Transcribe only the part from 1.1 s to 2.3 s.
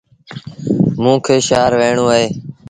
کي شآهر وهيٚڻون اهي